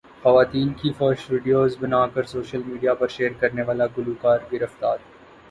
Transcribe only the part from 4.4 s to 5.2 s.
گرفتار